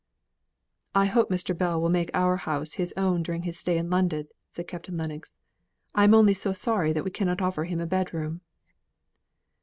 [0.95, 1.55] "I hope Mr.
[1.55, 5.37] Bell will make our house his own during his stay in London," said Captain Lennox.
[5.93, 8.41] "I am only so sorry we cannot offer him a bedroom."